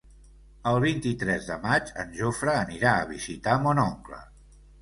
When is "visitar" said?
3.15-3.63